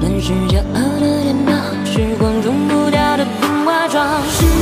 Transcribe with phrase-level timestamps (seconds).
[0.00, 1.52] 满是骄傲的电脑，
[1.84, 4.22] 时光中不掉的风化妆。
[4.28, 4.52] 是你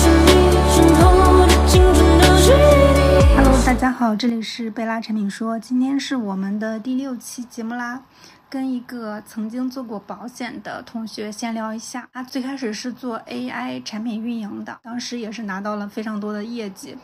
[0.00, 0.30] 是你
[0.74, 3.36] 身后的青春都是你。
[3.36, 8.02] Hello，大家好，这里是贝拉产品说，今天是我们的第六期节目啦。
[8.50, 16.96] 跟一个曾经做过保险的同学闲聊一下，他最开始是做 AI 产品运营的，当时也是拿到了非常多的业绩。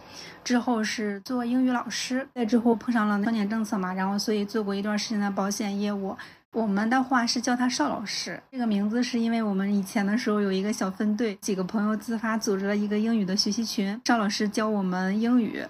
[0.43, 6.17] 之后是做英语老师，在之后碰上了双减政策嘛，然后所以做过一段时间的保险业务。
[6.55, 15.61] 我们的话是叫他邵老师，这个名字是因为我们以前的时候有一个小分队，几个朋友自发组织了一个英语的学习群，邵老师教我们英语。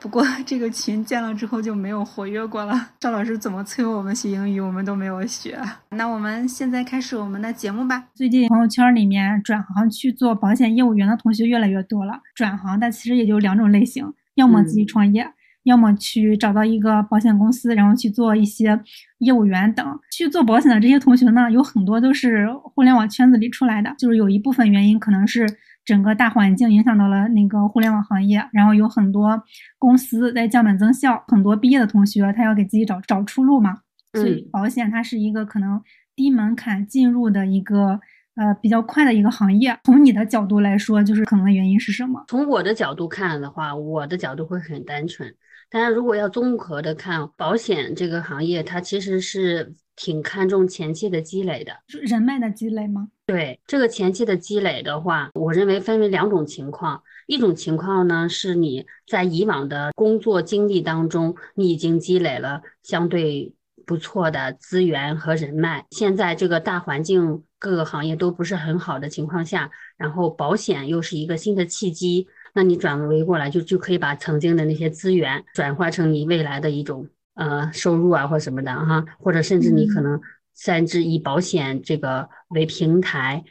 [0.00, 2.88] 不过这个群建了之后就没有活跃过了。
[2.98, 5.60] 赵老师怎么催我们学英语，我们都没有学。
[5.90, 8.04] 那我们现在开始我们的节目吧。
[8.14, 12.14] 最近朋友圈里面转行去做保险业务员的同学越来越多了。
[12.34, 15.22] 转行的其实也就两种类型，要么自己创业。
[15.22, 15.32] 嗯
[15.64, 18.78] 要么去找到一个保险公司，然后去做一些
[19.18, 19.86] 业务员等。
[20.10, 25.46] 去做保险的这些同学呢，有很多都是互联网圈子里出来的，就是有一部分原因可能是
[25.84, 29.42] 整个大环境影响到了那个互联网行业，然后有很多
[29.78, 33.78] 公司在降本增效，很多毕业的同学他要给自己找找出路嘛。
[34.14, 35.80] 所以保险它是一个可能
[36.16, 38.00] 低门槛进入的一个。
[38.36, 39.76] 呃，比较快的一个行业。
[39.84, 42.24] 从你的角度来说，就是可能的原因是什么？
[42.28, 45.28] 从我的角度看的话，我的角度会很单纯。
[45.70, 53.08] 但是如果要综合的看，保险这个行业，它其实是挺看重前期的积累的，人脉的积累吗？
[53.26, 57.02] 对，这个前期的积累的话，我认为分为两种情况。
[57.26, 63.54] 一种情况呢，是你在以往的工作经历当中，你已经积累了相对
[63.86, 65.86] 不错的资源和人脉。
[65.92, 67.44] 现在这个大环境。
[67.62, 80.20] 各个行业都不是很好的情况下，然后保险又是一个新的契机，那你转为过来就就可以把曾经的那些资源转化成你未来的一种呃收入啊或什么的哈，或者甚至你可能
[80.56, 83.44] 甚至以保险这个为平台，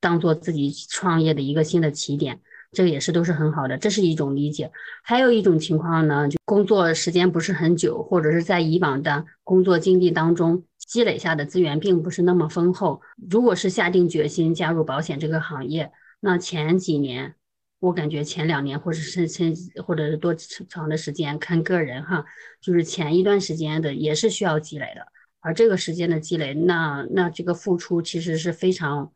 [0.00, 2.40] 当做自己创业的一个新的起点，
[2.72, 4.70] 这个也是都是很好的，这是一种理解。
[5.02, 10.64] 还有一种情况呢，就工作时间不是很久，或者是在以往的工作经历当中。
[10.84, 13.00] 积累下的资源并不是那么丰厚。
[13.30, 17.34] 如果是下定决心加入保险这个行业，那前几年，
[17.82, 19.52] 我感觉前两年或者是甚
[19.84, 22.24] 或者是多长的时间，看个人哈，
[22.60, 25.04] 就是前一段时间的也是需要积累的。
[25.40, 29.12] 而这个时间的积累，那那这个付出其实是非常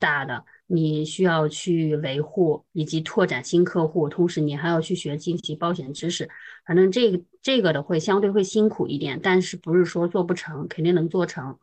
[0.00, 0.44] 大的。
[0.66, 6.28] 你需要去维护以及拓展新客户，同时你还要去学近期保险知识。
[6.66, 11.56] 反正这个这个的会相对会辛苦一点，但是不是说做不成，肯定能做成。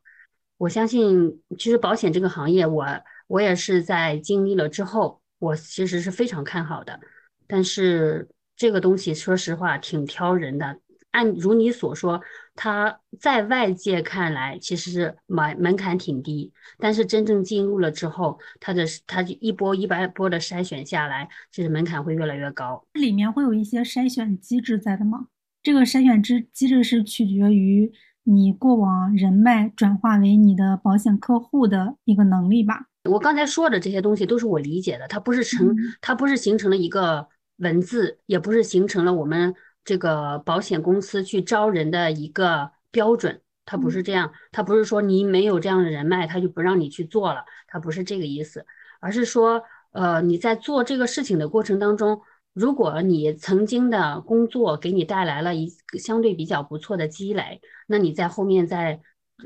[0.57, 2.85] 我相信，其实保险这个行业，我
[3.27, 6.99] 我也是在经历了之后，我其实是非常看好的。
[7.47, 10.79] 但是这个东西说实话挺挑人的。
[11.11, 12.21] 按如你所说，
[12.53, 22.85] 它在外界看来其实是门门槛挺低，但是真正进入了之后，它的它就一波一波的筛选下来，其实门槛会越来越高。
[22.93, 25.27] 里面会有一些筛选机制在的吗？
[25.63, 27.91] 这个筛选机机制是取决于
[28.23, 32.87] 你过往人脉转化为你的保险客户的一个能力吧。
[33.07, 39.55] 我刚才说的这些东西都是我理解的，它不是成，它不是形成了一个文字，也不是形成了我们。
[39.83, 48.65] 这个保险公司去招人的一个标准，它不是这样，它不是说你没有这样的人脉，他就不让你去做了，它不是这个意思，
[48.99, 49.63] 而是说，
[49.93, 52.19] 呃，你在做这个事情的过程当中，
[52.51, 58.99] 如果你曾经的工作给你带来了一个相对比较不错的积累，那你在后面在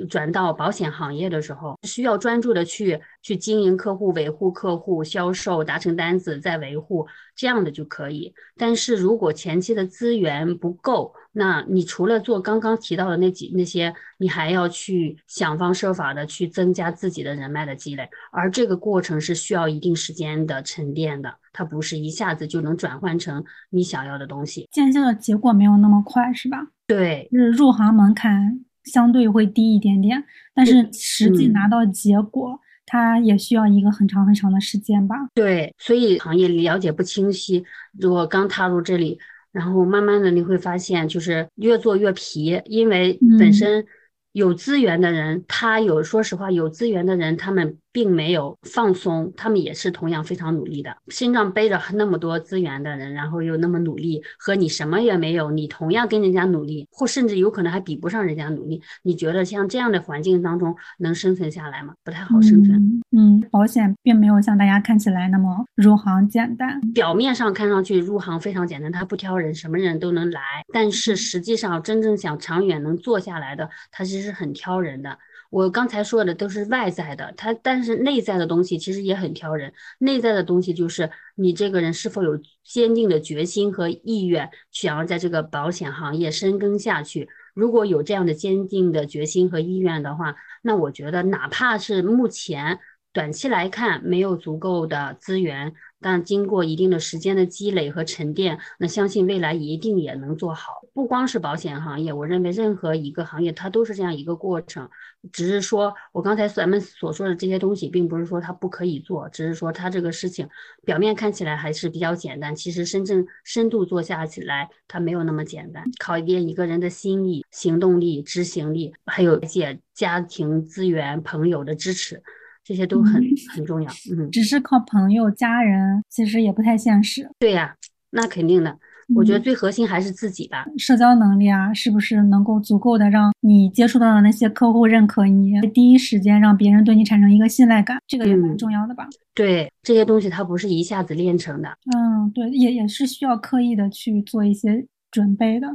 [0.09, 8.33] 转到保险行业的时候，需要专注的去去经营客户、维护客户、销售、达成单子、再维护，这样的就可以。
[8.57, 24.67] 但是如果前期的资源不够，那你除了做刚刚提到的那几那些，你还要去想方设法的去增加自己的人脉的积累，而这个过程是需要一定时间的沉淀的，它不是一下子就能转换成你想要的东西。
[24.71, 26.57] 见效的结果没有那么快，是吧？
[26.87, 28.65] 对，就是入行门槛。
[28.83, 35.15] 相对会低一点点，但是实际拿到结果，嗯、它也需要一个很长很长的时间吧。
[35.33, 37.63] 对，所以行业了解不清晰，
[37.99, 39.19] 如果刚踏入这里，
[39.51, 43.85] 然后慢慢的你会发现，就是越做越皮，因为本身
[44.31, 50.95] 有资源的人，嗯、他有说实话有资源的人，他们并没有放松，他们也是同样非常努力的。
[51.09, 58.81] 身上背着那么多资源的人，然后又那么努力，和你什么也没有，你同样跟人家努力，或甚至有可能还比不上人家努力。
[59.03, 61.93] 你觉得像这样的环境当中能生存下来吗？
[62.03, 62.77] 不太好生存。
[63.11, 66.79] 嗯，嗯保险并没有像大家看起来那么入行简单。
[66.93, 70.41] 表面上看上去入行非常简单，他不挑人，什么人都能来。
[70.73, 75.17] 但是实际上真正想长远能做下来的，他其实是很挑人的。
[75.51, 79.73] 我刚才说的都是外在的，它但是内在的东西其实也很挑人。
[79.99, 87.27] 内在的东西就是你这个人是否有坚定的决心和意愿，想要在这个保险行业深耕下去。
[87.53, 92.79] 如果有这样的坚定的决心和意愿的话，那我觉得哪怕是目前
[93.11, 95.73] 短期来看没有足够的资源。
[96.03, 100.81] 但经过一定的时间的积累和沉淀，那相信未来一定也能做好。
[100.93, 104.89] 不光是保险行业，我认为任何一个行业它都是这样一个过程。
[105.31, 110.47] 只是说我刚才咱们所说的这些东西，并不是说它不可以做，只是说它这个事情
[110.83, 115.83] 表面看起来还是比较简单，其实真正深度做下起来，它没有那么简单。
[115.99, 122.21] 考验一个人的心理、行动力、执行力，还有些家庭资源、朋友的支持。
[122.63, 123.21] 这些都很
[123.55, 127.27] 很重要，嗯，只是靠朋友、家人，其实也不太现实。
[127.39, 127.75] 对呀，
[128.11, 128.77] 那肯定的。
[129.15, 139.07] 我觉得最核心还是自己吧，社交能力啊，是不是能够足够的让你接触到的那些客户认可你，第一时间让别人对你产生一个信赖感，这个也蛮重要的吧？
[139.33, 141.69] 对，这些东西它不是一下子练成的。
[141.95, 145.67] 嗯，对，也也是需要刻意的去做一些准备的。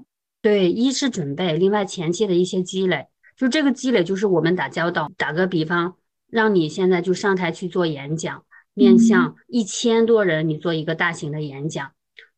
[0.42, 3.06] 对，一是准备，另外前期的一些积累，
[3.36, 5.10] 就这个积累就是我们打交道。
[5.16, 5.94] 打个比方。
[6.28, 8.42] 让你现在就上台去做演讲，
[8.74, 11.92] 面向一千多人，你做一个大型的演讲，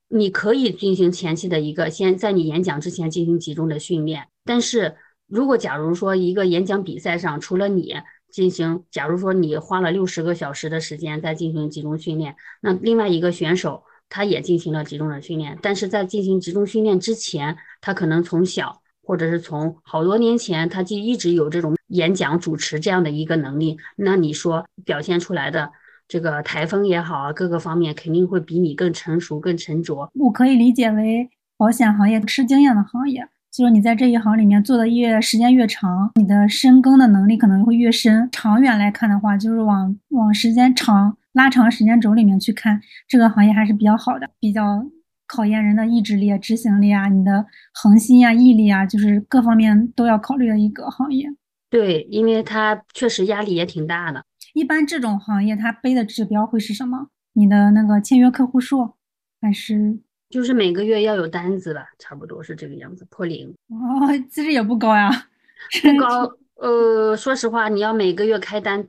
[0.08, 4.28] 你可以进行前期的一个先在你演讲之前进行集中的训练。
[4.44, 4.96] 但是
[5.26, 7.94] 如果假如说一个演讲比赛上，除了你
[8.30, 18.80] 进行，假如说你花了六十个小时的时间在进行集中训练，那另外一个选手他也进行了集中的训练，但是在进行集中训练之前，他可能从小。
[19.00, 23.78] 或者是从好多年前，他就一直有这种演讲、主持这样的一个能力。
[23.96, 25.72] 那你说表现出来的
[26.08, 30.10] 这个台风也好啊，各个方面肯定会比你更成熟、更沉着。
[30.14, 38.28] 我可以理解为保险行业吃经验的行业，就是你在这一行里面做的越时间越长，你的深耕的能力可能会越深。
[38.32, 44.84] 长远来看的话，就是往往时间长拉长时间轴里面去看，这个行业还是比较好的，比较。
[45.30, 47.44] 考验人的意志力、执行力啊，你的
[47.74, 51.28] 恒心啊、毅力啊，就是各方面都要考虑的一个行业。
[51.70, 54.24] 对，因为他确实压力也挺大的。
[54.54, 57.08] 一般这种行业，他背的指标会是什么？
[57.34, 58.94] 你的那个签约客户数，
[59.40, 59.98] 还是
[60.30, 61.86] 就是每个月要有单子吧？
[61.98, 63.48] 差不多是这个样子，破零。
[63.68, 65.10] 哦，其实也不高呀，
[65.82, 66.30] 不高。
[66.56, 68.86] 呃，说实话，你要每个月开单，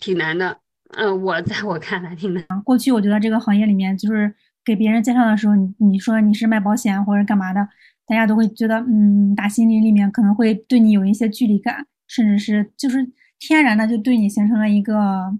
[0.00, 0.58] 挺难的。
[0.96, 2.44] 嗯，我在我看来挺难。
[2.64, 4.34] 过去我觉得这个行业里面就是。
[4.64, 7.68] 给别人介绍的时候，你你说你是卖保险或者干嘛的，
[8.06, 15.32] 大家都会觉得，嗯，打心里里面可能会对你有一些距离感，甚至是就是天然的就对你形成了一个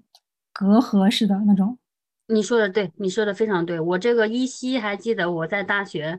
[0.55, 1.79] 隔阂似的那种。
[2.29, 3.79] 你说的对，你说的非常对。
[3.79, 6.19] 我这个依稀还记得我在大学，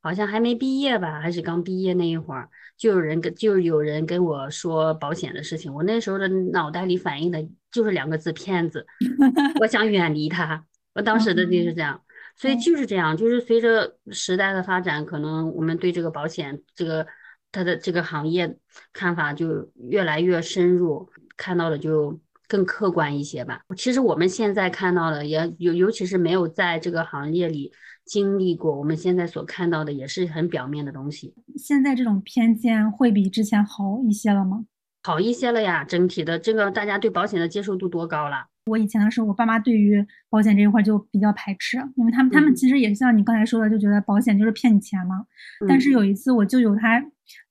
[0.00, 2.48] 好像还没毕业吧，还是刚毕业那一会儿，
[2.78, 5.74] 就有人跟就有人跟我说保险的事情。
[5.74, 8.86] 我那时候的脑袋里反映的就是两个字：骗子。
[9.60, 10.64] 我想远离他。
[10.94, 12.00] 我当时的就是这样。
[12.34, 17.06] 所以就是这样，就是随着时代的发展，可能我们对这个保险这个
[17.52, 18.56] 它的这个行业
[18.92, 22.18] 看法就越来越深入，看到的就
[22.48, 23.60] 更客观一些吧。
[23.76, 27.70] 其实我们现在看到的，也尤尤其是没有在这个行业里
[28.04, 31.34] 经历过，我们现在所看到的也是很表面的东西。
[31.56, 34.64] 现在这种偏见会比之前好一些了吗？
[35.04, 38.46] 好一些了呀，整体的这个大家对保险的接受度多高了。
[38.66, 45.26] 我以前的时候，我爸妈对于保险这一块就比较排斥，因为他们他们其实也像你刚才说的，就觉得保险就是骗你钱嘛。
[45.66, 47.04] 但是有一次，我舅舅他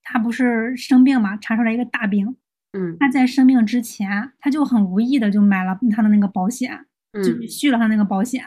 [0.04, 2.36] 他不是生病嘛，查出来一个大病，
[2.74, 8.44] 嗯，他在生病之前，他就很无意的就买了他的那个保险，就续了他那个保险。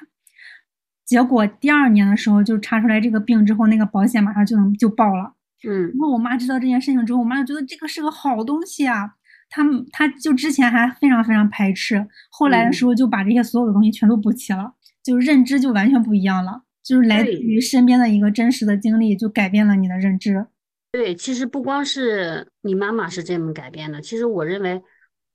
[1.04, 5.34] 结果第二年的时候，就查出来这个病之后，那个保险马上就能就报了。
[5.68, 9.14] 嗯，然后我妈知道这件事情之后，我妈就觉得这个是个好东西啊。
[9.50, 20.46] 他们他就之前还非常非常排斥，后来的时候就把这些所有的东西全都补齐了，就认知就完全不一样了，就是来自于身边的一个真实的经历就改变了你的认知。
[20.94, 24.80] 对，其实不光是你妈妈是这么改变的，其实我认为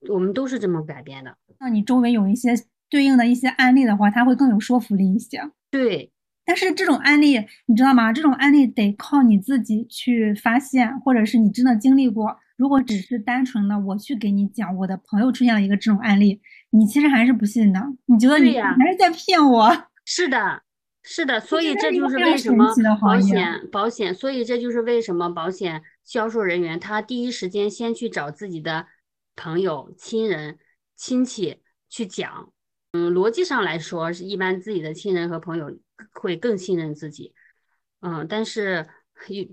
[0.07, 1.35] 我们都是这么改变的。
[1.59, 2.53] 那你周围有一些
[2.89, 5.37] 对应的一些案例的话，它会更有说服力一些。
[5.69, 6.09] 对，
[6.45, 8.13] 但是这种案例你知道吗？
[8.13, 12.37] 这种案例得靠你自己去发现，或者是你真的经历过。
[12.55, 16.39] 如果只是单纯的我去给你讲我的朋友出现了一个这种案例，
[16.69, 17.85] 你其实还是不信的。
[18.05, 19.69] 你觉得你还是在骗我？
[20.05, 20.63] 是的，
[21.11, 21.39] 是的。
[21.39, 28.85] 所以这就是为什么保险保险，所以这就是为什么保险销售人员他第一时间先去找自己的
[29.35, 30.59] 朋友、亲人、
[30.95, 32.53] 亲戚去讲。
[32.91, 35.75] 嗯，逻辑上来说，是一般自己的亲人和朋友
[36.13, 37.33] 会更信任自己。
[38.01, 38.87] 嗯，但是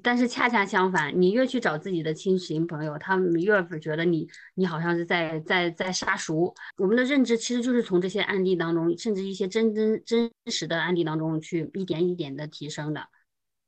[0.03, 6.55] 但是恰恰相反，你越去找自己的亲情朋友，他们越觉得你你好像是在在在杀熟。
[6.77, 13.09] 我们的认知其实就是从这些案例当中，甚至一些真真真实的案例当中去一点一点的提升的。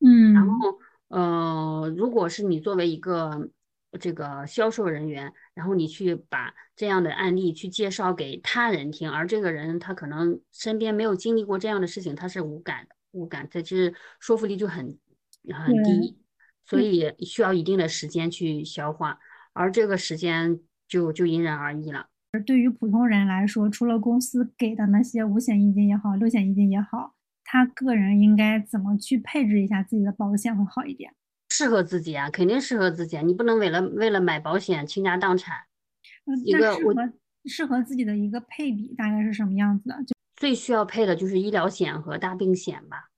[0.00, 0.78] 嗯，然后，
[1.08, 3.50] 呃，如果是你作为一个
[3.98, 14.96] 这个销售人员，然后你去把这样的案例去介绍给他人听，而这个人他可能身边没有经历过这样的事情，他是无感的，无感，这其实说服力就很。
[15.54, 16.18] 很低，
[16.64, 19.18] 所以需要一定的时间去消化，
[19.52, 22.08] 而这个时间就就因人而异了。
[22.32, 31.14] 而对于普通人来说，除了公司给的那些五险一金也好，六险一金也好，他个人应该怎么去配置一下自己的保险会好一点？
[31.50, 33.22] 适合自己啊，肯定适合自己啊。
[33.22, 35.56] 你不能为了为了买保险倾家荡产。
[36.44, 37.12] 一个适合
[37.46, 39.96] 适合自己的一个配比大概是什么样子的？
[40.04, 43.08] 就最需要配的就是医疗险和大病险吧。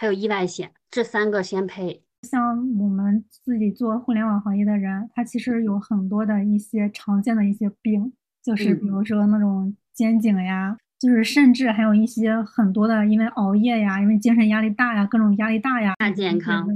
[0.00, 2.02] 还有意外险，这三个先赔。
[2.22, 8.10] 像我们自己做互联网行业的人，他其实有很多的一些常见的一些病，
[8.42, 15.92] 就是比如说那种肩颈呀，就是甚至还有一些很多的，因为熬夜呀，因为精神压力大呀，各种压力大呀。
[15.98, 16.66] 亚健康。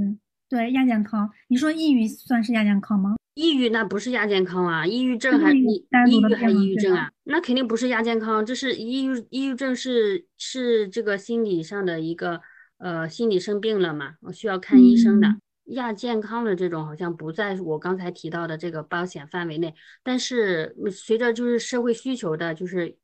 [0.47, 3.15] 对亚健康，你说抑郁算是亚健康吗？
[3.33, 5.63] 抑郁那不是亚健康啊，抑郁症还抑
[6.11, 7.09] 抑郁还抑郁症啊？
[7.23, 12.39] 那肯定不是亚健康，这是抑郁抑郁症是是这个心理上的一个。
[12.77, 15.27] 呃，心理生病了嘛，我需要看医生的。
[15.69, 22.97] 亚健康的这种好像不在我刚才提到的这个保险范围内，但是随着就是社会需求的，就是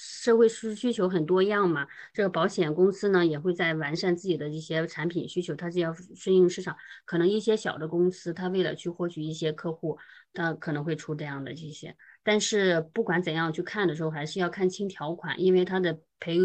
[0.00, 6.76] 社会需需求很多样嘛，这个保险公司呢也会在完善自己的一些产品需求，它是要顺应市场。
[7.04, 9.98] 可能一些小的公司，它为了去获取一些客户，
[10.32, 11.96] 它可能会出这样的这些。
[12.22, 16.38] 但是不管怎样去看的时候，还是要看清条款，因为它的赔。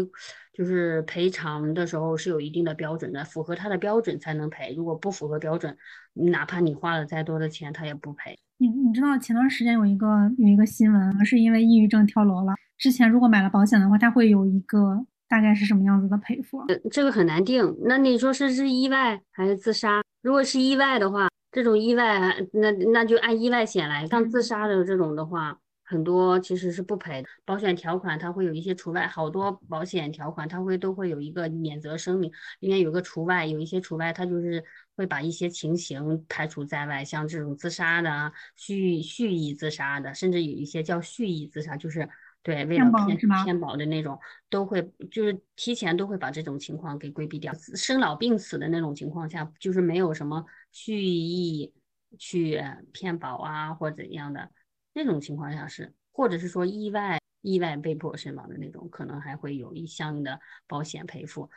[0.56, 4.72] 就是赔偿的时候是有一定的标准的，符合它的标准才能赔。
[4.72, 5.76] 如果不符合标准，
[6.12, 8.38] 哪怕你花了再多的钱，他也不赔。
[8.58, 10.06] 你你知道前段时间有一个
[10.38, 12.54] 有一个新闻，是因为抑郁症跳楼了。
[12.76, 16.64] 之前如果买了保险的话，它会有一个大概是什么样子的赔付？
[16.90, 17.76] 这个很难定。
[17.84, 20.02] 那你说是是意外还是自杀？
[20.22, 24.06] 如果是意外的话，这种意外那那就按意外险来。
[24.06, 25.58] 像自杀的这种的话。
[25.86, 34.64] 很多其实是不赔的，保险条款它会有一些除外，好多保险条款它会都会有一个免责声明，里面有个除外，有一些除外，它就是
[34.96, 42.08] 会把一些情形排除在外，像这种自杀的、蓄蓄意自杀的，甚至有一些叫蓄意自杀，就是
[42.44, 44.20] 对为了骗骗保的那种，
[44.50, 47.54] 都会就是提前都会把这种情况给规避掉。
[47.74, 51.72] 生老病死的那种情况下，就是没有什么蓄意
[52.18, 54.50] 去骗保啊或怎样的。
[54.92, 61.50] 那种情况下是，或者是说意外意外被迫身亡的那种，可能还会有一相应的保险赔付。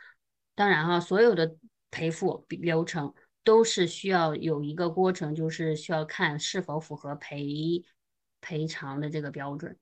[0.54, 1.54] 当然哈，所有的
[1.90, 3.12] 赔付流程
[3.44, 7.84] 都是需要有一个过程，就是需要看是否符合赔
[8.40, 9.76] 赔偿的这个标准。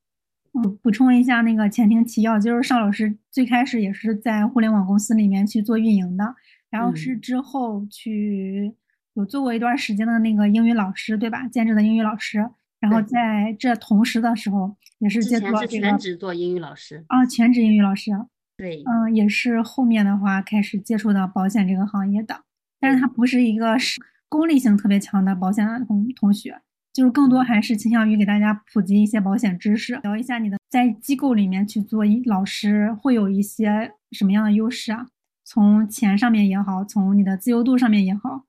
[0.57, 6.35] 嗯，补充一下那个前庭提要，就是邵老师最开始也是在互联网公司里面去做运营的，
[6.71, 8.75] 然后是之后去
[9.15, 11.47] 有做过一段时间的那个英语老师，对吧？
[11.49, 12.49] 兼职的英语老师。
[12.79, 18.13] 然后在这同时的时候，也是接触了是全职做英语老师啊，全职英语老师。
[18.59, 22.43] 对，嗯，也是后面的话开始接触到保险这个行业的，
[22.79, 26.61] 但是他不是一个是功利性特别强的保险同同学，
[26.97, 29.97] 就是更多还是倾向于给大家普及一些保险知识。
[29.97, 35.09] 聊一下你的在机构里面去做老师会有一些什么样的优势啊？
[35.45, 38.47] 从钱上面也好，从你的自由度上面也好。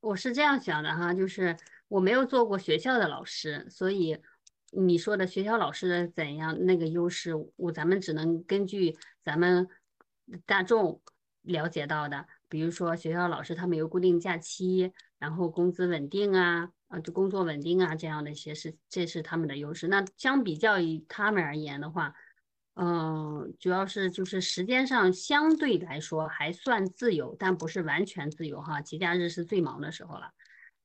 [0.00, 1.56] 我是这样想的哈，就是。
[1.90, 4.18] 我没有做过学校的老师，所以
[4.72, 8.94] 你说的学校老师的怎样那个优势，我咱们只能根据
[9.24, 9.66] 咱们
[10.44, 11.00] 大众
[11.40, 19.88] 了解到的，比如说学校老师他们有固定假期，然后工资稳定啊，啊，就工作稳定啊，这样的一些是，这是他们的优势。
[19.88, 22.14] 那相比较于他们而言的话，
[22.74, 30.32] 嗯，主要是就是时间上相对来说还算自由，但不是完全自由哈，节假日是最忙的时候了。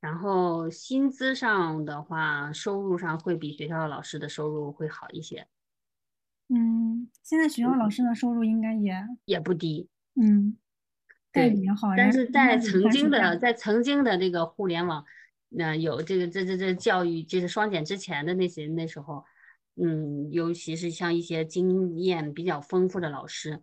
[0.02, 5.48] 然后薪资上的话，收入上会比学校老师的收入会好一些。
[6.50, 9.88] 嗯，现在学校老师的收入应该也也不低。
[10.22, 10.58] 嗯，
[11.32, 11.96] 对，也好。
[11.96, 15.06] 但是在曾经的在曾经的这个互联网，
[15.56, 19.24] 那有这个这这这教育就是双减之前的那些那时候，
[19.76, 23.62] 嗯，尤其是像一些经验比较丰富的老师，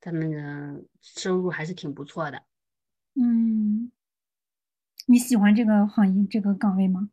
[0.00, 2.42] 他们的收入还是挺不错的。
[3.14, 3.90] 嗯。
[5.06, 7.10] 你喜欢这个行业这个岗位吗？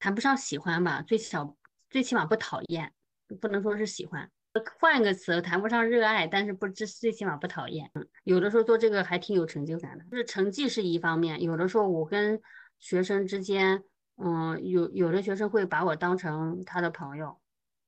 [0.00, 1.56] 谈不上喜欢吧，最少
[1.88, 2.92] 最起码不讨厌，
[3.40, 4.28] 不能说是喜欢。
[4.80, 7.88] 换个词，谈不上热爱，但是不，最最起码不讨厌。
[8.24, 10.04] 有的时候做这个还挺有成就感的。
[10.10, 12.40] 就是成绩是一方面，有的时候我跟
[12.78, 13.82] 学生之间，
[14.16, 17.38] 嗯，有有的学生会把我当成他的朋友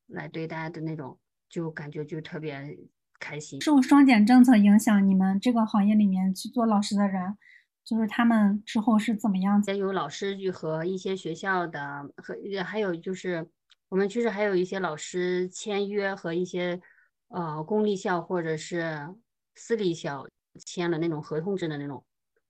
[0.07, 2.79] 来对待的那种，就感觉就特别
[3.19, 3.61] 开心。
[3.61, 7.37] 受双减政策影响，你们这个行业里面去做老师的人，
[7.85, 9.71] 就是他们之后是怎么样子？
[9.71, 13.49] 也有老师去和一些学校的和还有就是
[13.89, 16.81] 我们其实还有一些老师签约和一些
[17.29, 19.15] 呃公立校或者是
[19.55, 20.27] 私立校
[20.65, 22.05] 签了那种合同制的那种。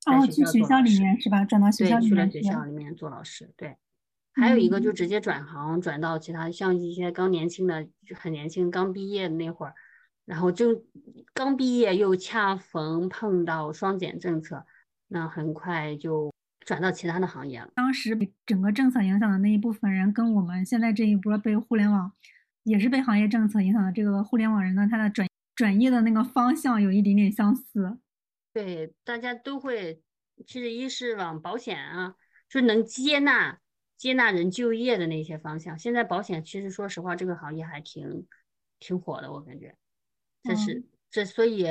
[0.06, 1.44] 哦，去学校里面是吧？
[1.44, 3.76] 转到学校里面去了学校里面做老师，对。
[4.38, 9.74] 还有一个就直接转行，转到其他像一些刚年轻的，很年轻刚毕业的那会儿，
[10.26, 10.84] 然后就
[11.32, 14.66] 刚毕业又恰逢碰到双减政策，
[15.08, 17.70] 那很快就转到其他的行业了。
[17.74, 22.12] 当时整个政策影响的那一部分人，跟我们现在这一波被互联网
[22.64, 27.98] 也是被行业政策影响的这个互联网人呢，他的转转业的那个方向有一点点相似。
[28.56, 30.00] 对，大家都会，
[30.46, 32.14] 其实一是往保险啊，
[32.48, 33.60] 就能接纳
[33.98, 35.78] 接纳人就业的那些方向。
[35.78, 38.26] 现在保险其实说实话，这个行业还挺
[38.78, 39.76] 挺火的，我感觉。
[40.42, 41.66] 这是这所以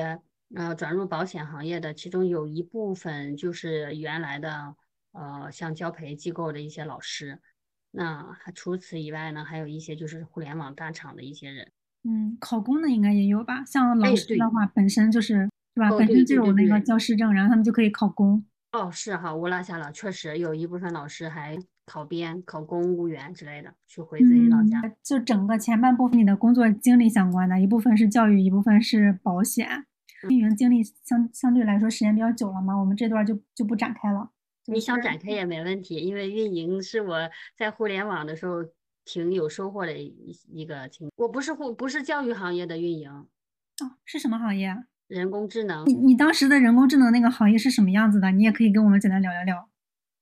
[0.54, 4.76] 呃，转入保险行业的，其中有一部分就是原来的
[5.14, 7.42] 呃，像教培机构的一些老师。
[7.90, 11.72] 那还除此以外呢，还有一些就是互联网大厂的一些人。
[12.04, 13.66] 嗯，考公的应该也有吧？
[13.66, 15.50] 像老师的话，本身就是。
[15.76, 15.90] 是吧？
[15.90, 18.44] 哦本身就有那个教师证，然后他们就可以考公。
[18.72, 24.80] 哦，是哈，我落下了，确实有一部分老师还考编、考公务员之类的，去回自己老家。
[24.82, 29.86] 嗯，就整个前半部分你的工作经历相关的，一部分是教育，一部分是保险。
[30.30, 34.32] 运营经历相相对来说时间比较久了嘛，我们这段就就不展开了。
[34.66, 38.66] 你想展开也没问题，因为运营是我在互联网的时候
[39.06, 41.10] 挺有收获的一一个情。
[41.18, 44.86] 我不是互不是教育行业的运营，哦，是什么行业啊？
[45.08, 48.32] 人工智能你你当时的人工智能那个行业是什么样子的？
[48.32, 49.70] 你也可以跟我们简单聊聊聊。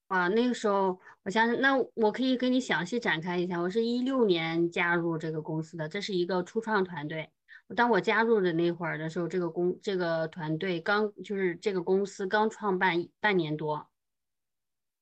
[0.07, 3.59] 啊，那个时候我想想，那我可以跟你详细展开一下。
[3.59, 7.29] 我是一六年加入这个公司的，这是一个初创团队。
[7.75, 13.87] 当我加入的那会儿的时候，这个公这个团队刚就是这个公司刚创办半年多，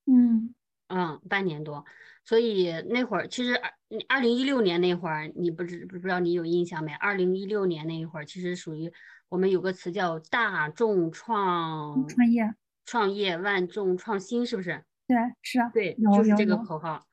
[0.05, 0.53] 嗯
[0.87, 1.83] 嗯，半年多。
[2.23, 3.71] 所以那会儿其实二
[4.07, 6.93] 二零一六年那会儿，你不知不知道你有印象没？
[6.93, 8.93] 二零一六年那一会儿，其实属于
[9.31, 14.83] 我们有个词叫大众创创业，创业万众创新，是不是？
[15.07, 17.07] 对，是啊，对，就是这个口号。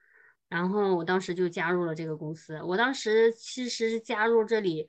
[0.49, 2.61] 然后我当时就加入了这个公司。
[2.61, 4.89] 我当时其实加入这里，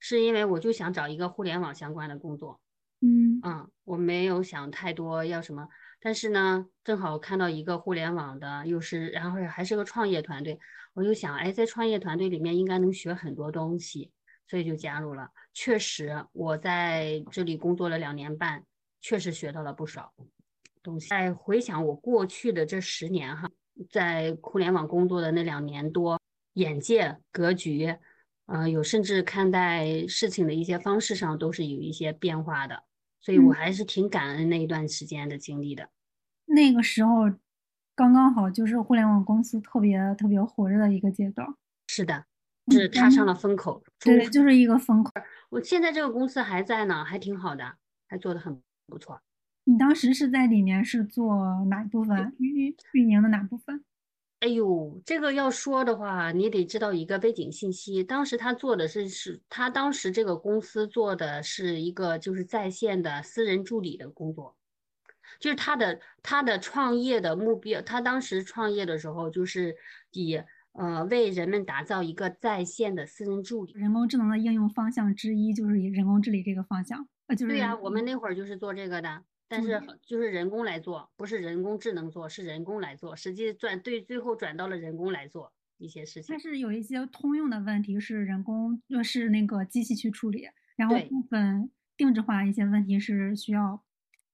[0.00, 2.60] 是因为我就想找一个互联网相关的工作。
[3.00, 5.68] 嗯嗯，我没有想太多要什么，
[6.00, 10.58] 但是呢，正好看到一个互联网的，又是然后还是个创业团队，
[10.94, 14.10] 我就想，哎，在创业团队里面应该能学很多东西，
[14.48, 15.30] 所以就加入了。
[15.58, 18.62] 确实，我在这里工作了两年半，
[19.00, 20.12] 确实学到了不少
[20.82, 21.08] 东西。
[21.08, 23.50] 在回想我过去的这十年哈，
[23.90, 26.20] 在互联网工作的那两年多，
[26.52, 27.96] 眼界、格局，
[28.44, 32.84] 呃，有甚至看待事情的一些方式上都是有一些变化的，
[33.22, 35.88] 所以我嗯还是挺感恩那一段时间的经历的。
[36.44, 37.30] 那个时候
[37.94, 41.48] 刚刚好就是互联网公司特别特别火热的一个阶段。
[41.86, 42.24] 是的，嗯
[42.70, 43.82] 是踏上了风口。
[44.00, 45.12] 对，终就是一个风口。
[45.50, 47.76] 我现在这个公司还在呢，还挺好的，
[48.08, 49.20] 还做的很不错。
[49.64, 52.34] 你当时是在里面是做哪一部分？
[52.38, 53.84] 运运营的哪部分？
[54.40, 58.04] 哎呦，这个要说的话，你得知道一个背景信息。
[58.04, 64.54] 当时他做的是是，他当时这个公司做的是一个就是在线的私人助理的工作，
[65.40, 69.74] 就是他的他的创业的目标，他当时创业的时候就是
[70.12, 70.38] 以
[70.76, 73.72] 呃为人们打造一个在线的私人助理。
[73.72, 83.16] 人工智能的应用方向之一就是以人工治理这个方向，呃，就是对呀、我们那会儿就是做这个的，但是就是人工来做，不是人工智能做，是人工来做。
[83.16, 86.38] 实际转对，最后转到了人工来做一些事情它。
[86.38, 93.82] 是有一些通用的问题是人工，就是那个机器去处理，然后部分定制化一些问题是需要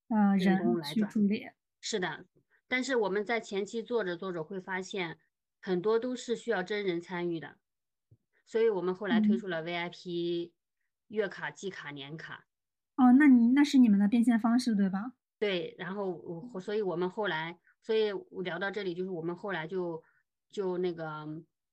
[0.08, 1.48] 呃人工来处理。
[1.80, 2.24] 是的，
[2.68, 5.18] 但是我们在前期做着做着会发现，
[5.62, 7.56] 很多都是需要真人参与的，
[8.44, 10.52] 所以我们后来推嗯出了 VIP
[11.06, 12.48] 月卡、季卡、年卡。
[12.96, 15.12] 哦，那你那是你们的变现方式对吧？
[15.38, 16.10] 对，然后
[16.52, 20.02] 我，所以我们后来，所以我聊到这里，就是我们后来就
[20.50, 21.26] 就那个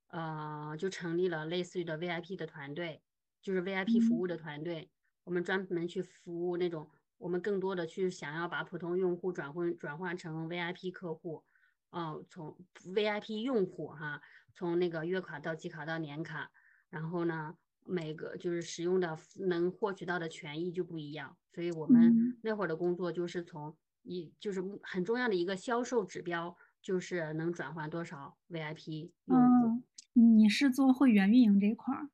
[0.08, 3.02] 呃，就成立了类似于的 VIP 的团队，
[3.41, 4.89] 就是 VIP 服嗯务的团队，
[5.23, 11.43] 我们专门去服务那种，我们更多的去想要把普通用户转换转换成 VIP 客户，
[11.91, 14.21] 呃，从 VIP 用户哈，
[14.54, 16.52] 从那个月卡到季卡到年卡，
[16.89, 22.39] 然后呢，每个就是使用的能获取到的权益就不一样，所以我们嗯。
[22.41, 29.73] 那会儿的工作就是从一就是很重要的一个销售指标，就是能转换多少 VIP 用户。
[29.73, 32.10] 嗯，你是做会员运营这一块儿，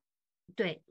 [0.55, 0.85] 对，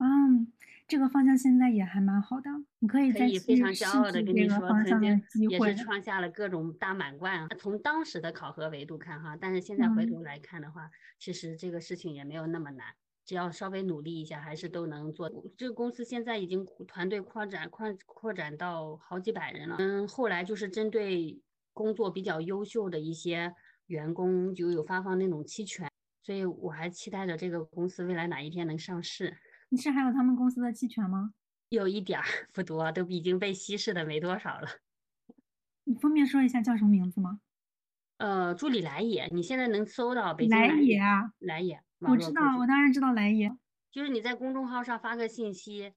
[0.00, 0.52] 嗯，
[0.86, 5.82] 这个方向现在也还蛮好的，你可以可再以非常骄傲的跟你说，曾经也是。
[5.82, 7.48] 创下了各种大满贯啊。
[7.58, 12.86] 从当时的考核维度看哈，但是现在回嗯头来看的话，其实这个事情也没有那么难，
[13.24, 15.30] 只要稍微努力一下，还是都能做。
[15.56, 19.76] 这个公司现在已经团队扩展扩扩展到好几百人了。
[19.78, 21.40] 嗯，后来就是针对
[21.72, 23.54] 工作比较优秀的一些
[23.86, 25.90] 员工，就有发放那种期权，
[26.22, 29.34] 所以我还期待着这个公司未来哪一天能上市。
[29.70, 31.34] 你是还有他们公司的期权吗？
[31.68, 34.68] 有一点儿不多，都已经被稀释的没多少了。
[35.84, 37.40] 你方便说一下叫什么名字吗？
[38.18, 43.50] 呃，助理来也，你现在能搜到北京来来也啊，来也我知道，我当然知道来也。
[43.90, 45.92] 就是你在公众号上发个信息，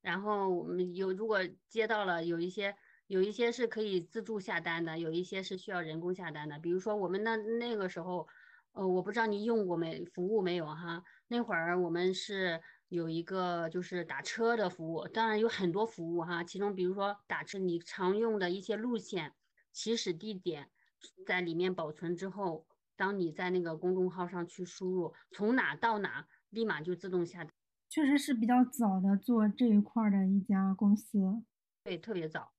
[0.00, 2.74] 然后我们有如果接到了有一些
[3.06, 6.58] 有一些是可以自助下单的，有一些是需要人工下单的。
[6.58, 8.26] 比如说我们那那个时候，
[8.72, 11.02] 呃，我不知道你用过没服务没有哈？
[11.28, 12.60] 那会儿我们是
[12.92, 19.32] 有一个就是打车的服务，当然有很多服务哈，其中比如说打车你常用的一些路线、
[19.72, 20.68] 起始地点，
[21.26, 27.50] 在里面保存之后，当你在那个公众号上去输入从哪到哪，立马就自动下单。
[27.88, 31.42] 确实是比较早的做这一块儿的一家公司。
[31.84, 32.52] 对，特别早。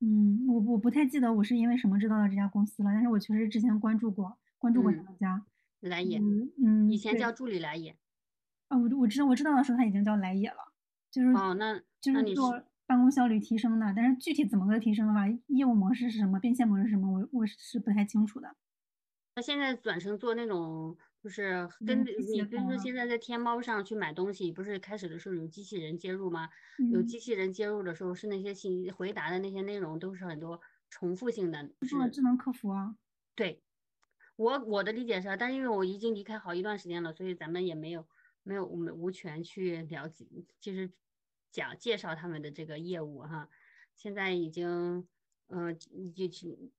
[0.00, 5.46] 嗯，我我不太记得我是因为什么知道的这家公司了，但是我确实之前关注过，关注过他嗯们家。
[5.80, 7.96] 来也，嗯以前叫助理来也。
[8.74, 10.56] 啊，我我知道我知道的时候他已经叫来也了，
[11.10, 18.56] 就是哦，那就是做办公效率提升的，但是具体怎么个提升的话，业务模式是什么，变现模式是什么，我我是不太清楚的。
[19.36, 26.48] 那现在转成做那种，就是嗯跟你比如说现在在天猫上去买东西，不是开始的时候有机器人接入吗？
[26.92, 30.60] 有嗯，机器人接入的时候，是那些信回答的那些内容都是很多
[30.90, 32.96] 重复性的，是做智能客服啊，
[33.34, 33.60] 对。
[34.36, 38.04] 我我的理解是，但是因为我已经离开好一段时间了，所以咱们也没有
[38.44, 40.24] 没有我们无权去了解，
[40.60, 40.92] 就是
[41.50, 43.48] 讲介绍他们的这个业务哈。
[43.94, 45.08] 现在已经，
[45.48, 46.72] 呃，就去，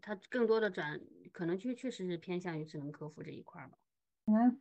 [0.00, 1.00] 他更多的转，
[1.32, 3.78] 可能确确实是偏向于智能客服这一块儿吧。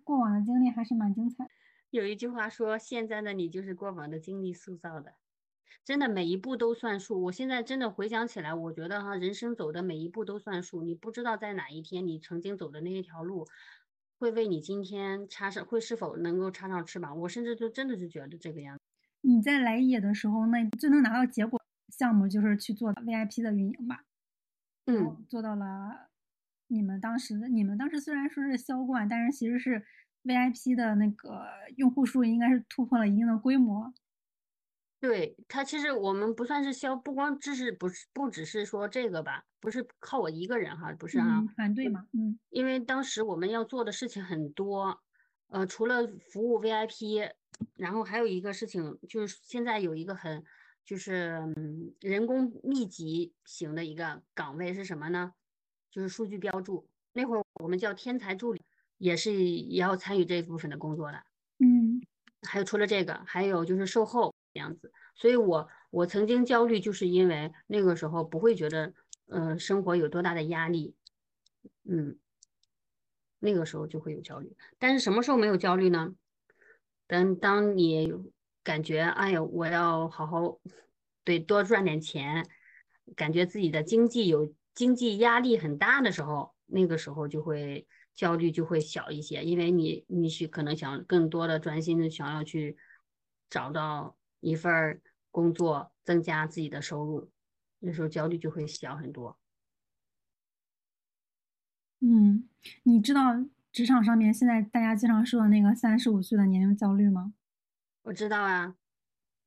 [0.04, 1.50] 过往的经历还是蛮精彩。
[1.90, 5.16] 有一句话说，现在的你就是过往的经历塑造的，
[5.84, 7.24] 真的每一步都算数。
[7.24, 10.84] 我现在真的回想起来，我觉得哈，人生走的每一步都算数。
[10.84, 13.48] 你不知道在哪一天，你曾经走的那一条路，
[14.24, 17.20] 会为你今天插上，会是否能够插上翅膀。
[17.20, 18.82] 我甚至就真的是觉得这个样子。
[19.20, 24.06] 你在来也的时候，那最能拿到结果项目就是去做 VIP 的运营吧？
[24.86, 26.08] 嗯，做到了。
[26.68, 29.84] 你们当时的你们当时虽然说是销冠，但是其实是
[30.24, 33.94] VIP 的那个用户数应该是突破了一定的规模。
[35.04, 44.98] 对，他其实我们不算是销，不光只是不是不只是说这个吧，不是靠我一个人哈，不是哈，嗯，团队嘛，嗯因为当时我们要做的事情很多，
[45.50, 47.30] 呃，除了服务 VIP，
[47.76, 50.42] 然后还有一个事情就是现在有一个很
[50.86, 55.34] 就是嗯人工密集型的一个岗位是什么呢？
[55.92, 56.88] 就是数据标注。
[57.12, 58.62] 那会儿我们叫天才助理，
[59.00, 61.22] 也是也要参与这一部分的工作的。
[61.60, 62.00] 嗯
[62.48, 64.92] 还有除了这个，还有就是售后这这样子。
[65.16, 68.94] 所以我我曾经焦虑，就是因为那个时候不会觉得，
[69.28, 70.96] 呃，生活有多大的压力，
[71.84, 72.18] 嗯，
[73.40, 74.56] 那个时候就会有焦虑。
[74.80, 76.14] 但是什么时候没有焦虑呢？
[77.08, 78.12] 等当你
[78.64, 80.60] 感觉，哎呦，我要好好，
[81.24, 82.48] 对，多赚点钱，
[83.16, 87.86] 感觉自己的经济有经济压力很大的时候，那个时候就会
[88.16, 92.78] 焦虑就会小一些，因为你你是可能想更多的专心的想要去
[93.50, 95.02] 找到一份儿
[95.32, 97.32] 工作，增加自己的收入，
[97.80, 99.40] 那时候焦虑就会小很多。
[102.02, 102.50] 嗯，
[102.84, 107.34] 你知道职场上面现在大家经常说的那个三十五岁的年龄焦虑吗？
[108.04, 108.76] 我知道啊，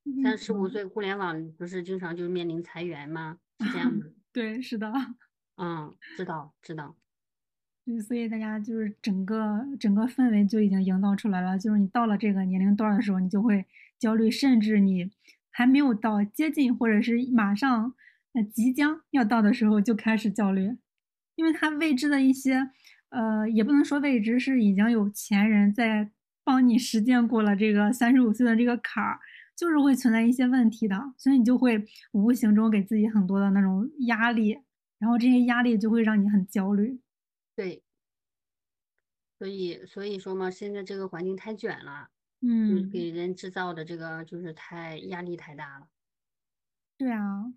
[0.04, 3.38] 嗯三十五岁互联网不是经常就面临裁员吗？
[3.60, 4.06] 是这样吗？
[4.32, 4.90] 对，是的。
[5.56, 6.96] 嗯，知道知道。
[7.84, 13.64] 对，所以大家就是整个整个氛围就已经营造出来了，就是你到了这个年龄段的时候，你就会
[13.98, 15.10] 焦虑，甚至你
[15.50, 17.94] 还没有到接近或者是马上
[18.34, 20.76] 呃即将要到的时候就开始焦虑，
[21.34, 22.70] 因为它未知的一些
[23.10, 26.10] 呃也不能说未知，是已经有前人在
[26.44, 29.18] 帮你实践过了这个三十五岁的这个坎儿，
[29.56, 34.58] 就是会存在一些问题的，所以你就会无形中给自己很多的那种压力，
[34.98, 37.00] 然后这些压力就会让你很焦虑。
[37.56, 37.82] 对，
[39.38, 42.10] 所以所以说嘛，现在这个环境太卷了，
[42.64, 45.88] 就是嗯，给人制造的这个就是太压力太大了。
[47.00, 47.52] 对啊，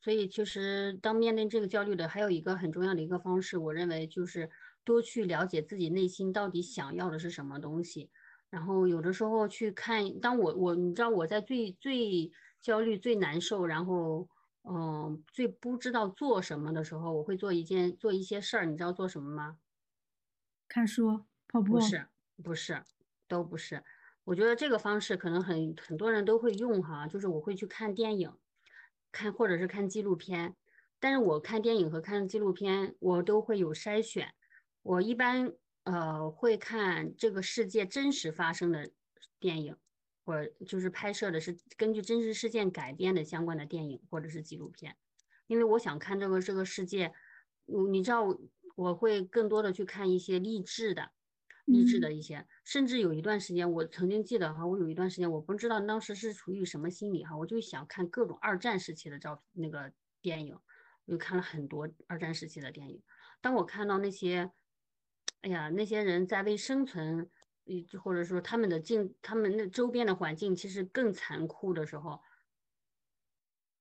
[0.00, 4.50] 所以其实当面临这个焦虑的，还有一个很重要的一个方式，我认为就是
[4.84, 8.10] 多去了解自己内心到底想要的是什么东西。
[8.50, 14.28] 然后有的时候去看，当我我你知道我在最最焦虑、最难受，然后
[14.62, 19.58] 嗯最不知道做什么的时候，我会做一件做一些事儿，你知道做什么吗？
[20.68, 22.08] 看书、跑步，不是，
[22.42, 22.82] 不是，
[23.26, 23.84] 都不是。
[24.28, 28.30] 我觉得这个方式可能很很多人都会用哈，就是我会去看电影，
[29.10, 30.54] 看或者是看纪录片。
[31.00, 34.34] 但是我看电影和看纪录片，我都会有筛选。
[34.82, 38.90] 我一般呃会看这个世界真实发生的
[39.40, 39.74] 电影，
[40.26, 44.94] 或就是拍摄的是根据真实事件改编的相关的电影或者是纪录片，
[45.46, 47.14] 因为我想看这个这个世界，
[47.64, 48.38] 你知道
[48.74, 51.12] 我会更多的去看一些励志的。
[51.68, 60.58] 励志的嗯一些，甚至有一段时间，我曾经记得哈，我有一段时间，我不知道当时是处于什么心理哈，我就想看各种二战时期的照片，那个电影，
[61.04, 63.02] 我就看了很多二战时期的电影。
[63.40, 64.50] 当我看到那些，
[65.42, 67.30] 哎呀，那些人在为生存，
[68.02, 72.20] 或者说他们的境，他们那周边的环境其实更残酷的时候，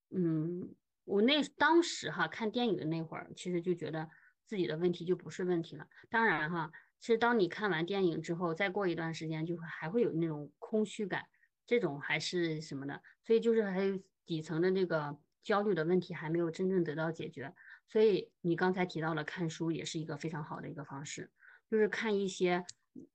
[0.09, 4.09] 嗯，我那当时哈看电影的那会儿，其实就觉得
[4.45, 5.87] 自己的问题就不是问题了。
[6.09, 11.25] 当然哈，其实当你看完电影之后，再过一段时间，就会还会有那种空虚感，
[11.65, 13.01] 这种还是什么的。
[13.23, 17.53] 所以就是还有底层的那个焦虑的问题还没有真正得到解决。
[17.87, 21.31] 所以你刚才提到了看书，也是一个非常好的一个方式，
[21.69, 22.65] 就是看一些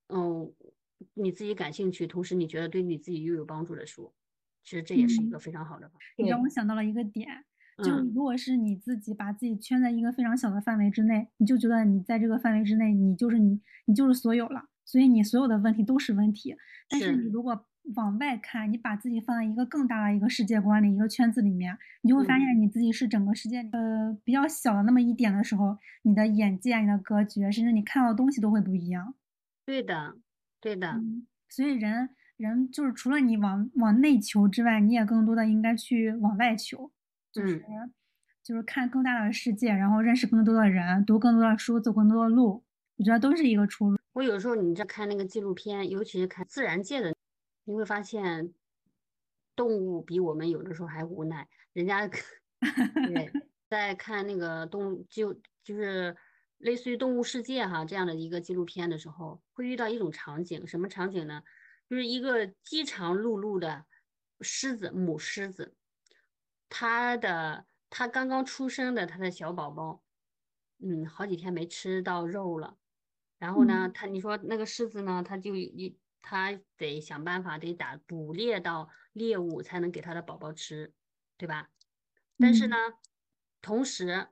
[0.08, 0.54] 嗯
[1.14, 4.14] 你自己感兴趣，同时你觉得对你自己又有帮助的书。
[4.64, 6.14] 其实这也是一个嗯，非常好的方式。
[6.16, 7.44] 你让我，想到了一个点，
[7.82, 7.96] 就。
[8.14, 16.56] 如果是你自己把自己圈在一个非常小的范围之内，你就觉得你在这个范围之内，你就是你，你就是所有了，所以你所有的问题都是问题。
[16.88, 17.66] 但是你，如果
[17.96, 29.14] 往外看，你把自己放在一个更大的一个世界观里、一个圈子里面，你就会发嗯，现你自己是整个世界里呃比较小的那么一点的时候，你的眼界、你的格局，甚至你看到的东西都会不一样。
[29.66, 30.16] 对的，
[30.60, 36.92] 对的，嗯，所以人人就是除了你往往内求之外，你也更多的应该去往外求，
[37.32, 37.92] 就是嗯，
[38.42, 42.62] 就是看更大的世界，然后认识更多的人，读更多的书，走更多的路，
[42.96, 43.98] 我觉得都是一个出路。
[44.12, 47.14] 我有时候你在看那个纪录片，尤其是看自然界的，
[47.64, 48.52] 你会发现
[49.56, 51.48] 动物比我们有的时候还无奈。
[51.72, 52.06] 人家
[53.06, 53.32] 对，
[53.70, 55.32] 在看那个动物就
[55.64, 56.14] 就是
[56.58, 61.42] 类似于《动物世界》哈这样的一个纪录片的时候，会遇到一种场景，什么场景呢？
[61.88, 63.84] 就是一个饥肠辘辘的
[64.42, 65.74] 狮子，母狮子，
[66.74, 70.02] 它的他刚刚出生的他的小宝宝，
[70.78, 72.78] 嗯，好几天没吃到肉了。
[73.38, 80.94] 然后呢，嗯它你说那个狮子呢，他就一他得想办法得打捕猎到猎物才能给他的宝宝吃，
[81.36, 81.68] 对吧？
[82.38, 82.94] 但是呢，嗯
[83.60, 84.28] 同时，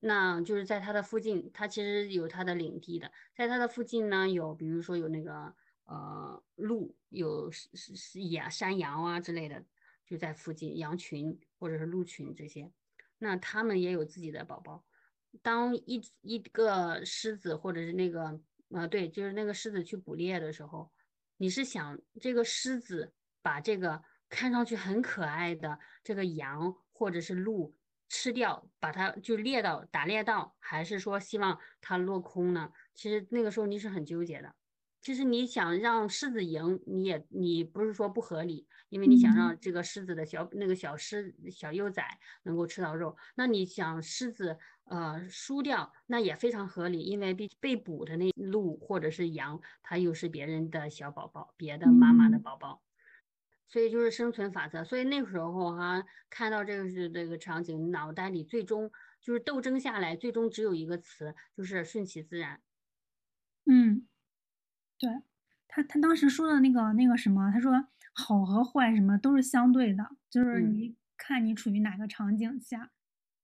[0.00, 9.64] 那就是在它的附近，它其实有它的领地的，在它的附近呢，有比如说有那个呃鹿，有是是是野山羊啊之类的，
[10.04, 12.72] 就在附近，羊群或者是鹿群这些，
[13.18, 14.84] 那它们也有自己的宝宝。
[15.42, 20.90] 当一一个狮子或者是那个呃对，就是那个狮子去捕猎的时候，
[21.36, 27.76] 你是想这个狮子把这个看上去很可爱的这个羊或者是鹿
[28.08, 32.72] 吃掉，把它就猎到打猎到，还是说希望它落空呢？
[32.94, 34.56] 其实那个时候你是很纠结的。
[35.00, 52.82] 其实你想让狮子赢，你也你不是说不合理，因为你想嗯让这个狮子的小那个小狮小幼崽能够吃到肉，那你想狮子呃输掉，那也非常合理，因为被被捕的那鹿或者是羊，它又是别人的小宝宝，别的妈妈的嗯宝宝，
[53.68, 54.84] 所以就是生存法则。
[54.84, 58.90] 所以那个时候哈、看到这个是这个场景，脑袋里最终
[59.22, 62.60] 就是斗争下来，最终只有一个词，就是顺其自然。
[63.66, 64.06] 嗯，
[65.00, 65.10] 对，
[65.66, 72.90] 他他当时说的那个那个什么，他说好和坏什么都是相对的，就是嗯，你看你处于哪个场景下。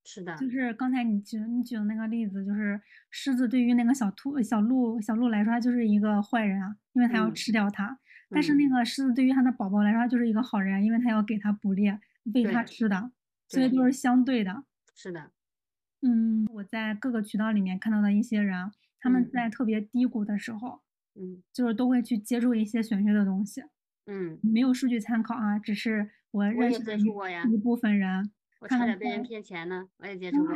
[0.05, 7.99] 是的，就是刚才你举你举的那个例子，就是狮子对于那个小兔、小鹿、小鹿来说，它就是一个坏人啊，因为它要嗯吃掉它。
[8.31, 11.99] 但是嗯，那个狮子对于它的宝宝来说，它就是一个好人，因为它要给它捕猎，
[12.35, 13.11] 喂它吃的，
[13.49, 14.63] 所以对，都是相对的。
[14.95, 15.33] 是的，
[16.03, 20.86] 嗯，我在各个渠道里面看到的一些人啊，他们嗯在特别低谷的时候，嗯
[21.53, 23.63] 就是都会去接触一些玄学的东西，
[24.07, 30.55] 嗯，没有数据参考啊，只是我认识的一部分人，我差点被人骗钱呢，我也接 触过。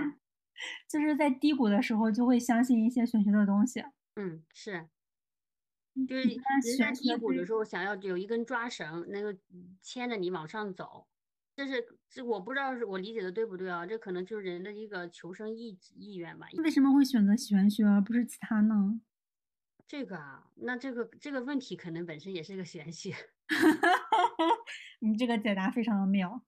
[0.88, 3.82] 就是在低谷的时候就会相信一些玄学的东西。
[4.16, 4.88] 嗯，是，
[6.06, 6.38] 就是人
[6.78, 9.38] 在低谷的时候，想要有一根抓绳，能够
[9.80, 11.06] 牵着你往上走。
[11.56, 13.86] 这是这我不知道是我理解的对不对啊？
[13.86, 16.46] 这可能就是人的一个求生意志意愿吧。
[16.58, 19.00] 为什么会选择玄学而不是其他呢？
[19.90, 23.12] 这个啊，那这个这个问题可能本身也是个玄学。
[25.00, 26.44] 你这个解答非常的妙，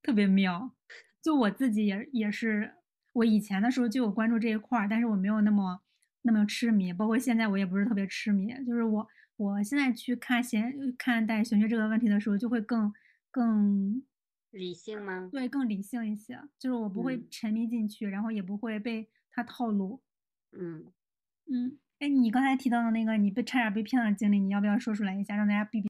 [0.00, 0.74] 特别妙。
[1.20, 2.76] 就我自己也也是，
[3.12, 5.82] 我以前的时候就有关注这一块儿，但是我没有那么
[6.22, 8.54] 那么痴迷，包括现在我也不是特别痴迷。
[8.64, 12.90] 就是我我现在去看玄看待玄学这个问题的时候，就会更
[13.30, 14.02] 更
[14.50, 15.28] 理性吗？
[15.30, 20.00] 对更理性一些，就是我不会嗯沉迷进去，然后也不会被他套路。
[20.52, 20.90] 嗯，
[21.52, 25.88] 嗯，哎，你刚才提到的那个你被差点被骗的经历，你要不要说出来一下，让大家避避？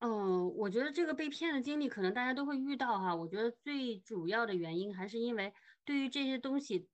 [0.00, 3.14] 嗯，我觉得这个被骗的经历可能大家都会遇到哈。
[3.14, 5.54] 我觉得最主要的原因还是因为
[5.86, 6.90] 对于这些东西，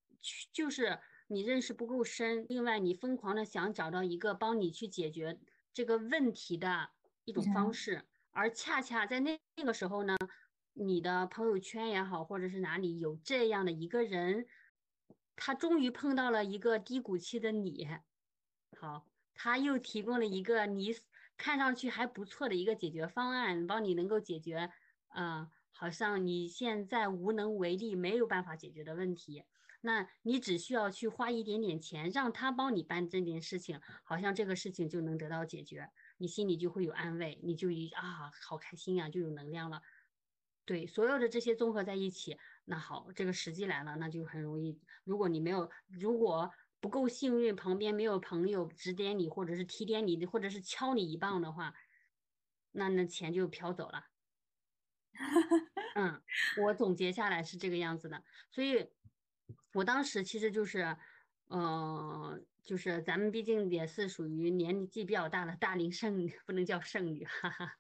[0.53, 5.41] 就是你认识不够深，另外你疯狂的想找到一个帮你去解决
[5.73, 6.91] 这个问题的
[7.25, 10.17] 一种方人式，而恰恰在那那个时候呢，
[10.75, 14.47] 你的朋友圈也好，或者是哪里有这样的一个人，
[15.35, 17.89] 他终于碰到了一个低谷期的你。
[18.79, 20.95] 好，他又提供了一个你
[21.37, 24.71] 看上去还不错的一个解决方案，帮你能够解决，
[25.09, 29.45] 呃，好像你现在无能为力，没有办法解决的问题。
[29.85, 39.83] 那你只需要去花一点点钱，让他帮你办这件事情，好像这个事情就能得到解决，你心里就会有安慰，你就一啊，好开心呀、就有能量了。
[40.65, 44.81] 对，所有的这些综合在一起，那好，这个时机来了，那就很容易。
[45.03, 46.53] 如果你没有，如果
[46.83, 51.75] 不够幸运，旁边没有朋友指点你，或者是提点你，或者是敲你一棒的话，
[52.73, 54.07] 那那钱就飘走了。
[55.95, 56.21] 嗯，
[56.65, 58.91] 我总结下来是这个样子的，所以
[59.75, 60.97] 我当时其实就是，
[61.47, 67.79] 呃，就是咱们毕竟也是属于年纪比较大的大龄剩女，不能叫剩女，哈哈，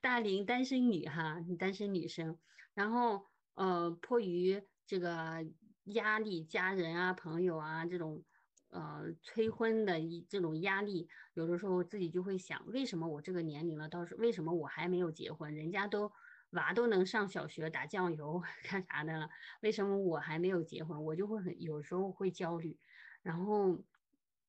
[0.00, 2.38] 大龄单身女哈，单身女生，
[2.72, 5.44] 然后呃，迫于这个
[5.84, 8.24] 压力，家人啊、朋友啊这种
[8.70, 15.54] 呃催婚的一这种压力，有的时候自己就会想，为什么我这个年龄了，到时为什么我还没有结婚？
[15.54, 16.10] 人家都
[16.50, 19.28] 娃都能上小学打酱油 干啥的了，
[19.60, 21.04] 为什么我还没有结婚？
[21.04, 22.78] 我就会很有时候会焦虑，
[23.22, 23.84] 然后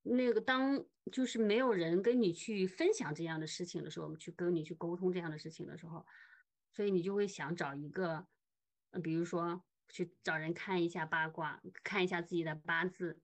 [0.04, 6.06] 那个当就是没有人跟你去分享这样的事情的时候，我们去跟你去沟通这样的事情的时候，
[6.72, 8.28] 所以你就会想找一个，
[9.04, 13.22] 比如说去找人看一下八卦，看一下自己的八字，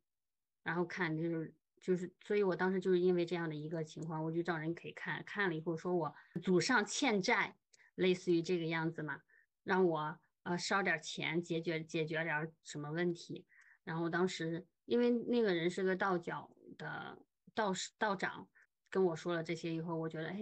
[0.63, 7.57] 然后看就是就是，所以我当时就是因为这样的一个情况，我就找人给看，看了以后说我祖上欠债，
[7.95, 9.21] 类似于这个样子嘛，
[9.63, 13.45] 让我呃烧点钱解决解决点什么问题。
[13.83, 17.17] 然后当时因为那个人是个道教的
[17.55, 18.47] 道士道长，
[18.89, 20.39] 跟我说了这些以后，我觉得哎，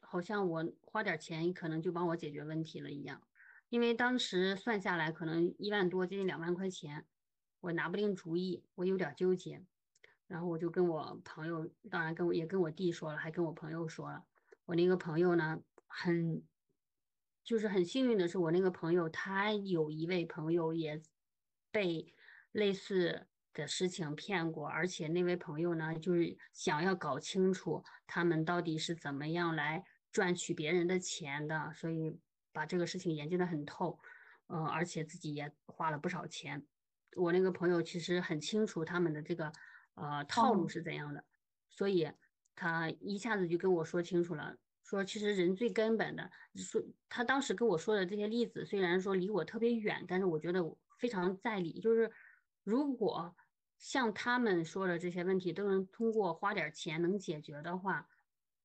[0.00, 3.22] 好像我花点钱可能就帮我解决问题了一样。
[3.72, 7.06] 因为当时算下来可能一万多，接近两万块钱，
[7.60, 9.64] 我拿不定主意，我有点纠结。
[10.26, 14.26] 然后我就跟我朋友，当然跟我也跟我弟说了，还跟我朋友说了。
[14.66, 16.42] 我那个朋友呢，很
[17.42, 21.00] 就是很幸运的是，我那个朋友他有一位朋友也
[21.70, 22.14] 被
[22.50, 32.18] 类似的事情骗过，而且那位朋友呢，就是想要搞清楚他们到底是怎么样来赚取别人的钱的，所以
[32.52, 33.98] 把这个事情研究得很透，
[34.46, 36.66] 呃，而且自己也花了不少钱。
[37.16, 39.52] 我那个朋友其实很清楚他们的这个
[39.94, 41.24] 呃套路路是怎样的，
[41.68, 42.10] 所以
[42.54, 52.10] 他一下子就跟我说清楚了，说其实人最根本的，说他当时跟我说的这些例子，虽然说离我特别远，但是我觉得我非常在理，就是
[52.62, 53.34] 如果
[53.76, 58.08] 像他们说的这些问题都能通过花点钱能解决的话，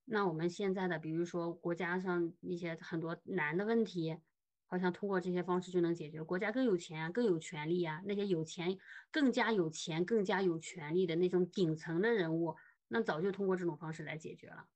[0.10, 4.18] 那我们现在的比如说国家上一些很多难的问题。
[4.70, 8.78] 好像通过这些方式就能解决，国家更有钱啊，更有权利啊，那些有钱、
[9.12, 12.58] 更加有钱、更加有权利的那种顶层的人物，
[12.90, 14.68] 那早就通过这种方式来解决了。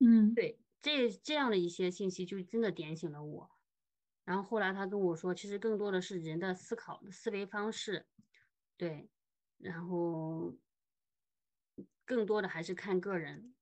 [0.00, 3.50] 嗯，对，这这样的一些信息就真的点醒了我。
[4.26, 8.06] 然后后来他跟我说，其实更多的是人的思考思维方式，
[8.76, 9.08] 对，
[9.56, 10.58] 然后
[12.04, 13.54] 更多的还是看个人，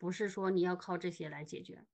[0.00, 1.86] 不是说你要靠这些来解决。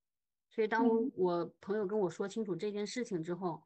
[0.48, 3.64] 所以当嗯我朋友跟我说清楚这件事情之后，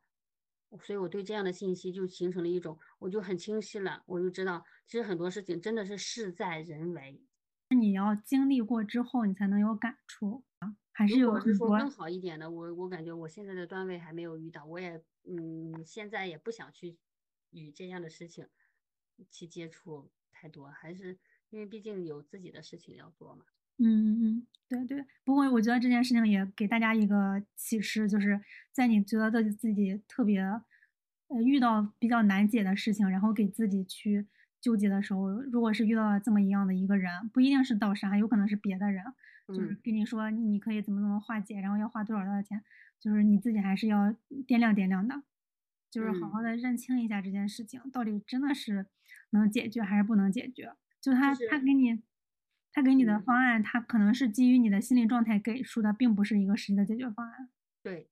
[0.81, 7.23] 所以我对这样的信息就形成了一种，我就很清晰了，我就知道，其实很多事情真的是事在人为。
[7.69, 16.99] 那你要经历过之后，你才能有感触啊，还是如有很多果是说更好一点的，我我感觉我现在的段位还没有遇到，我也嗯，现在也不想去
[17.51, 18.49] 与这样的事情
[19.31, 21.19] 去接触太多，还是
[21.51, 23.45] 因为毕竟有自己的事情要做嘛。
[23.83, 25.05] 嗯嗯，对对。
[25.25, 28.39] 不过我觉得这件事情也给大家一个启示，就是
[28.73, 34.27] 在你觉得自己特别呃遇到比较难解的事情，然后给自己去
[34.61, 39.03] 纠结的时候，如果是遇到了这么一样的一个人，不一定是道士，还有可能是别的人，
[39.49, 42.63] 就是跟你说你可以怎么怎么化解，然后要花多少多少钱，
[43.01, 44.15] 就是你自己还是要
[44.47, 45.23] 掂量掂量的，
[45.91, 48.87] 就是好好的认清一下这件事情到底真的是
[49.31, 50.75] 能解决还是不能解决。
[51.01, 52.03] 就他他给你。
[52.73, 57.51] 他给你的方案，他可能是基于你的心理状态给出的，并不是一个实际的解决方案。
[57.85, 58.11] 对，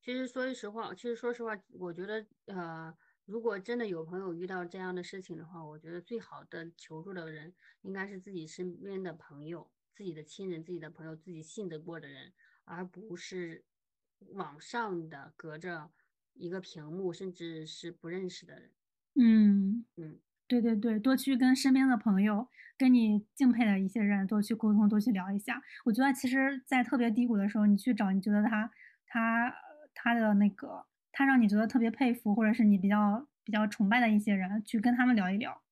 [0.00, 2.96] 其实说句实话，其实说实话，我觉得，呃，
[3.26, 12.32] 如果真的有朋友遇到这样的事情的话，我觉得最好的求助的人应该是自己身边的朋友、自己的亲人、自己的朋友、自己信得过的人，
[12.64, 13.66] 而不是
[14.20, 15.92] 网上的隔着
[16.32, 18.72] 一个屏幕，甚至是不认识的人。
[19.16, 20.20] 嗯嗯。
[20.50, 25.62] 对对对，多去跟身边的朋友、跟你敬佩的一些人多去沟通，多去聊一下。
[25.84, 28.68] 我觉得其实，在特别低谷的时候，你去找你觉得他、
[29.06, 29.54] 他、
[29.94, 35.62] 他的那个，他让你觉得特别佩服，或者是你比较比较崇拜的一些人，去跟他们聊一聊，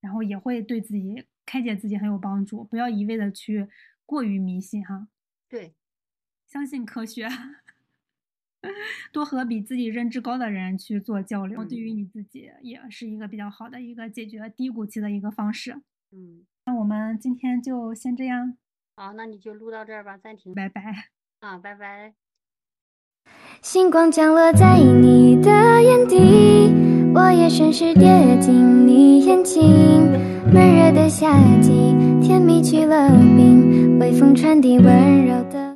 [0.00, 2.64] 然后也会对自己开解自己很有帮助。
[2.64, 3.68] 不要一味的去
[4.04, 5.06] 过于迷信哈。
[5.48, 5.76] 对，
[6.48, 7.28] 相信科学。
[9.12, 15.72] 多和比自己认知高的人去做交流，对于你自己也是一个比较好的一个解决低谷期的一个方式。
[16.12, 18.56] 嗯，那我们今天就先这样。
[18.96, 20.54] 好，那你就录到这儿吧，暂停。
[20.54, 20.82] 拜拜。
[21.40, 22.14] 啊，拜拜。
[23.60, 25.50] 星光降落在你的
[25.82, 26.72] 眼底，
[27.14, 29.62] 我也顺势跌进你眼睛。
[30.52, 31.72] 闷热的夏季，
[32.22, 35.65] 甜蜜去了冰，微风传递温柔。